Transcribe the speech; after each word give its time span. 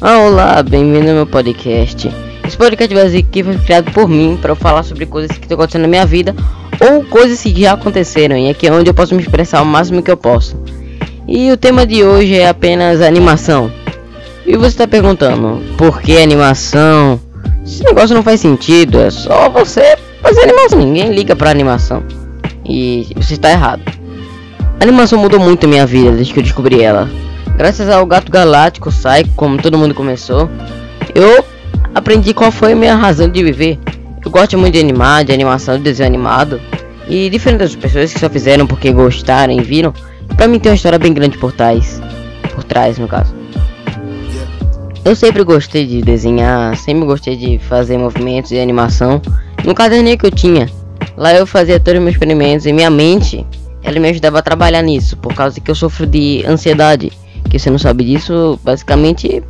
Ah, 0.00 0.18
olá, 0.20 0.62
bem-vindo 0.62 1.08
ao 1.08 1.16
meu 1.16 1.26
podcast. 1.26 2.08
Esse 2.46 2.56
podcast 2.56 3.16
aqui 3.16 3.42
foi 3.42 3.58
criado 3.58 3.90
por 3.90 4.08
mim 4.08 4.38
para 4.40 4.54
falar 4.54 4.84
sobre 4.84 5.04
coisas 5.04 5.36
que 5.36 5.44
estão 5.44 5.56
acontecendo 5.56 5.82
na 5.82 5.88
minha 5.88 6.06
vida 6.06 6.32
ou 6.80 7.04
coisas 7.04 7.42
que 7.42 7.60
já 7.60 7.72
aconteceram 7.72 8.36
e 8.36 8.48
aqui 8.48 8.68
é 8.68 8.72
onde 8.72 8.88
eu 8.88 8.94
posso 8.94 9.16
me 9.16 9.20
expressar 9.20 9.62
o 9.62 9.66
máximo 9.66 10.00
que 10.00 10.10
eu 10.12 10.16
posso. 10.16 10.56
E 11.26 11.50
o 11.50 11.56
tema 11.56 11.84
de 11.84 12.04
hoje 12.04 12.38
é 12.38 12.48
apenas 12.48 13.00
animação. 13.00 13.72
E 14.46 14.56
você 14.56 14.68
está 14.68 14.86
perguntando, 14.86 15.60
por 15.76 16.00
que 16.00 16.18
animação? 16.18 17.20
Esse 17.64 17.82
negócio 17.82 18.14
não 18.14 18.22
faz 18.22 18.40
sentido, 18.40 19.00
é 19.00 19.10
só 19.10 19.48
você 19.48 19.96
fazer 20.22 20.42
animação. 20.42 20.78
Ninguém 20.78 21.12
liga 21.12 21.34
para 21.34 21.50
animação. 21.50 22.04
E 22.64 23.08
você 23.16 23.34
está 23.34 23.50
errado. 23.50 23.82
A 24.78 24.84
animação 24.84 25.18
mudou 25.18 25.40
muito 25.40 25.66
a 25.66 25.68
minha 25.68 25.86
vida 25.86 26.12
desde 26.12 26.32
que 26.32 26.38
eu 26.38 26.44
descobri 26.44 26.80
ela. 26.80 27.10
Graças 27.56 27.88
ao 27.88 28.04
Gato 28.06 28.32
Galáctico 28.32 28.90
Psycho, 28.90 29.30
como 29.36 29.60
todo 29.60 29.78
mundo 29.78 29.94
começou, 29.94 30.50
eu 31.14 31.44
aprendi 31.94 32.32
qual 32.32 32.50
foi 32.50 32.72
a 32.72 32.76
minha 32.76 32.96
razão 32.96 33.28
de 33.28 33.42
viver. 33.42 33.78
Eu 34.24 34.30
gosto 34.30 34.56
muito 34.58 34.74
de 34.74 34.80
animar, 34.80 35.24
de 35.24 35.32
animação, 35.32 35.76
de 35.76 35.84
desenho 35.84 36.08
animado. 36.08 36.60
E 37.08 37.28
diferente 37.28 37.60
das 37.60 37.74
pessoas 37.74 38.12
que 38.12 38.18
só 38.18 38.30
fizeram 38.30 38.66
porque 38.66 38.90
gostaram 38.90 39.52
e 39.52 39.60
viram, 39.60 39.92
pra 40.36 40.48
mim 40.48 40.58
tem 40.58 40.72
uma 40.72 40.76
história 40.76 40.98
bem 40.98 41.12
grande 41.12 41.36
por 41.38 41.52
trás. 41.52 42.00
Por 42.54 42.64
trás, 42.64 42.98
no 42.98 43.06
caso. 43.06 43.34
Eu 45.04 45.14
sempre 45.14 45.44
gostei 45.44 45.86
de 45.86 46.00
desenhar, 46.00 46.76
sempre 46.76 47.04
gostei 47.04 47.36
de 47.36 47.58
fazer 47.58 47.98
movimentos 47.98 48.50
e 48.50 48.58
animação. 48.58 49.20
No 49.64 49.74
caderninho 49.74 50.16
que 50.16 50.26
eu 50.26 50.30
tinha, 50.30 50.70
lá 51.16 51.34
eu 51.34 51.46
fazia 51.46 51.78
todos 51.78 51.98
os 51.98 52.04
meus 52.04 52.14
experimentos 52.14 52.66
e 52.66 52.72
minha 52.72 52.90
mente, 52.90 53.44
ela 53.82 54.00
me 54.00 54.08
ajudava 54.08 54.38
a 54.38 54.42
trabalhar 54.42 54.82
nisso, 54.82 55.16
por 55.16 55.34
causa 55.34 55.60
que 55.60 55.70
eu 55.70 55.74
sofro 55.74 56.06
de 56.06 56.44
ansiedade 56.46 57.12
que 57.48 57.58
você 57.58 57.70
não 57.70 57.78
sabe 57.78 58.04
disso, 58.04 58.58
basicamente 58.62 59.42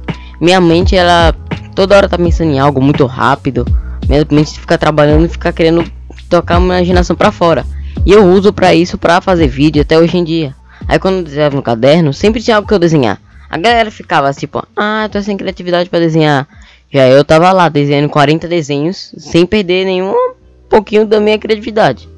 minha 0.43 0.61
mente 0.61 0.97
ela 0.97 1.33
toda 1.73 1.97
hora 1.97 2.09
tá 2.09 2.19
pensando 2.19 2.51
em 2.51 2.59
algo 2.59 2.83
muito 2.83 3.07
rápido. 3.07 3.65
Minha 4.09 4.27
mente 4.29 4.59
fica 4.59 4.77
trabalhando 4.77 5.27
e 5.27 5.29
fica 5.29 5.53
querendo 5.53 5.85
tocar 6.29 6.57
a 6.57 6.61
imaginação 6.61 7.15
para 7.15 7.31
fora. 7.31 7.65
E 8.05 8.11
eu 8.11 8.25
uso 8.27 8.53
para 8.53 8.75
isso 8.75 8.99
para 8.99 9.21
fazer 9.21 9.47
vídeo 9.47 9.83
até 9.83 9.97
hoje 9.97 10.17
em 10.17 10.25
dia. 10.25 10.53
Aí 10.89 10.99
quando 10.99 11.19
eu 11.19 11.23
desenhava 11.23 11.55
no 11.55 11.63
caderno, 11.63 12.13
sempre 12.13 12.43
tinha 12.43 12.57
algo 12.57 12.67
que 12.67 12.75
eu 12.75 12.79
desenhar. 12.79 13.21
A 13.49 13.57
galera 13.57 13.89
ficava 13.91 14.33
tipo, 14.33 14.67
ah, 14.77 15.09
tô 15.13 15.23
sem 15.23 15.37
criatividade 15.37 15.89
para 15.89 16.01
desenhar. 16.01 16.49
Já 16.91 17.07
eu 17.07 17.25
tava 17.25 17.53
lá 17.53 17.69
desenhando 17.69 18.09
40 18.09 18.49
desenhos 18.49 19.15
sem 19.17 19.47
perder 19.47 19.85
nenhum 19.85 20.15
pouquinho 20.69 21.07
da 21.07 21.21
minha 21.21 21.39
criatividade. 21.39 22.09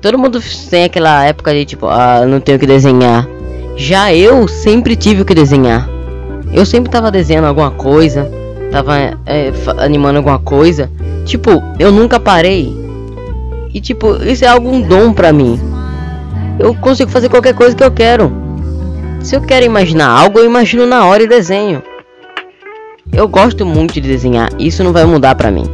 Todo 0.00 0.18
mundo 0.18 0.38
tem 0.70 0.84
aquela 0.84 1.24
época 1.24 1.52
de 1.52 1.64
tipo, 1.64 1.86
ah, 1.88 2.24
não 2.26 2.40
tenho 2.40 2.60
que 2.60 2.66
desenhar. 2.66 3.26
Já 3.76 4.14
eu 4.14 4.46
sempre 4.46 4.96
tive 4.96 5.24
que 5.24 5.34
desenhar. 5.34 5.88
Eu 6.52 6.64
sempre 6.64 6.90
tava 6.90 7.10
desenhando 7.10 7.46
alguma 7.46 7.70
coisa, 7.70 8.30
tava 8.70 8.96
é, 9.26 9.52
animando 9.78 10.18
alguma 10.18 10.38
coisa. 10.38 10.90
Tipo, 11.24 11.62
eu 11.78 11.90
nunca 11.90 12.20
parei. 12.20 12.72
E 13.72 13.80
tipo, 13.80 14.14
isso 14.22 14.44
é 14.44 14.48
algum 14.48 14.80
dom 14.80 15.12
pra 15.12 15.32
mim. 15.32 15.58
Eu 16.58 16.74
consigo 16.74 17.10
fazer 17.10 17.28
qualquer 17.28 17.54
coisa 17.54 17.74
que 17.74 17.82
eu 17.82 17.90
quero. 17.90 18.32
Se 19.20 19.34
eu 19.34 19.40
quero 19.40 19.66
imaginar 19.66 20.08
algo, 20.08 20.38
eu 20.38 20.44
imagino 20.44 20.86
na 20.86 21.04
hora 21.06 21.22
e 21.22 21.26
desenho. 21.26 21.82
Eu 23.12 23.26
gosto 23.26 23.66
muito 23.66 23.94
de 23.94 24.00
desenhar, 24.00 24.48
isso 24.58 24.84
não 24.84 24.92
vai 24.92 25.04
mudar 25.04 25.34
pra 25.34 25.50
mim. 25.50 25.64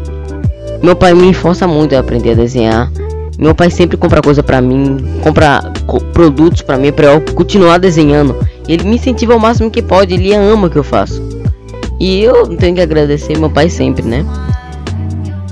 Meu 0.82 0.96
pai 0.96 1.12
me 1.12 1.34
força 1.34 1.66
muito 1.66 1.94
a 1.94 2.00
aprender 2.00 2.30
a 2.30 2.34
desenhar. 2.34 2.90
Meu 3.40 3.54
pai 3.54 3.70
sempre 3.70 3.96
compra 3.96 4.20
coisa 4.20 4.42
para 4.42 4.60
mim, 4.60 4.98
compra 5.22 5.72
produtos 6.12 6.60
para 6.60 6.76
mim 6.76 6.92
para 6.92 7.06
eu 7.06 7.22
continuar 7.34 7.78
desenhando. 7.78 8.36
Ele 8.68 8.84
me 8.84 8.96
incentiva 8.96 9.32
ao 9.32 9.38
máximo 9.38 9.70
que 9.70 9.80
pode, 9.80 10.12
ele 10.12 10.34
ama 10.34 10.66
o 10.66 10.70
que 10.70 10.76
eu 10.76 10.84
faço. 10.84 11.22
E 11.98 12.22
eu 12.22 12.54
tenho 12.58 12.74
que 12.74 12.82
agradecer 12.82 13.38
meu 13.38 13.48
pai 13.48 13.70
sempre, 13.70 14.02
né? 14.02 14.26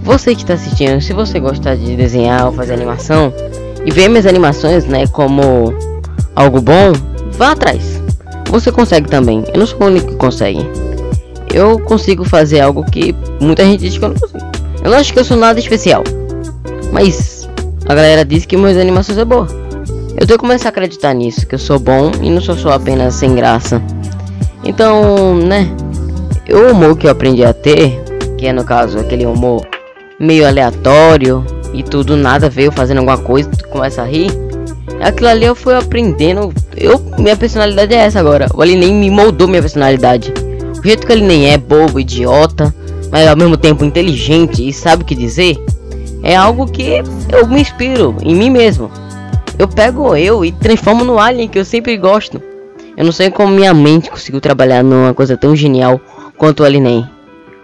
Você 0.03 0.35
que 0.35 0.43
está 0.43 0.53
assistindo, 0.53 1.01
se 1.01 1.15
você 1.15 1.41
gostar 1.41 1.77
de 1.77 1.97
desenhar 1.97 2.45
ou 2.45 2.53
fazer 2.53 2.75
animação 2.75 3.33
e 3.87 3.91
ver 3.91 4.09
minhas 4.09 4.27
animações, 4.27 4.85
né, 4.85 5.07
como 5.07 5.73
algo 6.37 6.61
bom, 6.61 6.93
vá 7.39 7.53
atrás. 7.53 8.03
Você 8.51 8.71
consegue 8.71 9.09
também. 9.09 9.45
Eu 9.55 9.61
não 9.61 9.67
sou 9.67 9.81
o 9.81 9.87
único 9.87 10.09
que 10.09 10.17
consegue. 10.17 10.61
Eu 11.55 11.79
consigo 11.79 12.23
fazer 12.23 12.61
algo 12.61 12.85
que 12.85 13.15
muita 13.41 13.65
gente 13.65 13.81
diz 13.81 13.97
que 13.97 14.05
eu 14.05 14.11
não 14.11 14.17
consigo. 14.17 14.45
Eu 14.85 14.91
não 14.91 14.99
acho 14.99 15.11
que 15.11 15.19
eu 15.19 15.25
sou 15.25 15.39
nada 15.39 15.59
especial. 15.59 16.05
Mas 16.93 17.38
a 17.89 17.95
galera 17.95 18.23
diz 18.23 18.45
que 18.45 18.55
meus 18.55 18.77
animações 18.77 19.17
é 19.17 19.25
boa. 19.25 19.49
Eu 20.11 20.27
tenho 20.27 20.39
que 20.39 20.39
começar 20.39 20.69
a 20.69 20.71
acreditar 20.71 21.15
nisso, 21.15 21.47
que 21.47 21.55
eu 21.55 21.59
sou 21.59 21.79
bom 21.79 22.13
e 22.21 22.29
não 22.29 22.41
sou 22.41 22.55
só 22.55 22.73
apenas 22.73 23.15
sem 23.15 23.35
graça. 23.35 23.83
Então, 24.63 25.35
né? 25.37 25.67
O 26.51 26.73
humor 26.73 26.99
que 26.99 27.07
eu 27.07 27.11
aprendi 27.11 27.43
a 27.43 27.55
ter, 27.55 27.99
que 28.37 28.47
é 28.47 28.53
no 28.53 28.63
caso 28.63 28.99
aquele 28.99 29.25
humor 29.25 29.67
meio 30.21 30.47
aleatório 30.47 31.45
e 31.73 31.83
tudo 31.83 32.15
nada 32.15 32.51
veio 32.51 32.71
fazendo 32.71 32.99
alguma 32.99 33.17
coisa, 33.17 33.49
tu 33.49 33.67
começa 33.69 34.03
a 34.03 34.05
rir. 34.05 34.31
Aquilo 35.01 35.29
ali 35.29 35.47
eu 35.47 35.55
fui 35.55 35.75
aprendendo. 35.75 36.53
Eu, 36.77 36.99
minha 37.19 37.37
personalidade 37.37 37.95
é 37.95 37.99
essa 37.99 38.21
agora. 38.21 38.49
O 38.53 38.65
nem 38.65 38.93
me 38.93 39.11
moldou 39.11 39.49
minha 39.49 39.63
personalidade. 39.63 40.35
O 40.79 40.83
jeito 40.83 41.07
que 41.07 41.13
ele 41.13 41.23
nem 41.23 41.51
é 41.53 41.57
bobo, 41.57 41.99
idiota, 41.99 42.75
mas 43.11 43.27
ao 43.27 43.37
mesmo 43.37 43.57
tempo 43.57 43.83
inteligente 43.83 44.69
e 44.69 44.73
sabe 44.75 45.05
o 45.05 45.07
que 45.07 45.15
dizer 45.15 45.57
é 46.23 46.35
algo 46.35 46.67
que 46.71 47.03
eu 47.33 47.47
me 47.47 47.61
inspiro 47.61 48.17
em 48.23 48.35
mim 48.35 48.51
mesmo. 48.51 48.91
Eu 49.59 49.67
pego 49.69 50.15
eu 50.17 50.45
e 50.45 50.53
transformo 50.53 51.05
no 51.05 51.19
alien 51.19 51.49
que 51.49 51.59
eu 51.59 51.65
sempre 51.65 51.97
gosto. 51.97 52.41
Eu 52.99 53.05
não 53.05 53.13
sei 53.13 53.31
como 53.31 53.53
minha 53.55 53.73
mente 53.73 54.11
conseguiu 54.11 54.41
trabalhar 54.41 54.83
numa 54.83 55.15
coisa 55.15 55.37
tão 55.37 55.55
genial 55.55 56.01
quanto 56.37 56.65
o 56.65 56.67
Alien. 56.67 57.09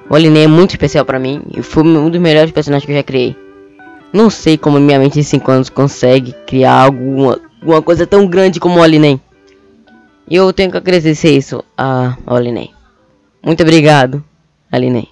O 0.08 0.14
Alien 0.14 0.44
é 0.44 0.46
muito 0.46 0.70
especial 0.70 1.04
para 1.04 1.18
mim 1.18 1.42
e 1.52 1.60
foi 1.60 1.82
um 1.82 2.08
dos 2.08 2.20
melhores 2.20 2.52
personagens 2.52 2.86
que 2.86 2.92
eu 2.92 2.96
já 2.96 3.02
criei. 3.02 3.36
Não 4.12 4.30
sei 4.30 4.56
como 4.56 4.78
minha 4.78 4.96
mente 4.96 5.18
em 5.18 5.24
5 5.24 5.50
anos 5.50 5.68
consegue 5.68 6.32
criar 6.46 6.84
alguma, 6.84 7.40
alguma 7.60 7.82
coisa 7.82 8.06
tão 8.06 8.28
grande 8.28 8.60
como 8.60 8.78
o 8.78 8.82
Alien. 8.82 9.20
E 10.30 10.36
eu 10.36 10.52
tenho 10.52 10.70
que 10.70 10.76
agradecer 10.76 11.36
isso 11.36 11.64
a 11.76 12.16
Alien. 12.24 12.70
Muito 13.44 13.60
obrigado, 13.60 14.22
Alien. 14.70 15.08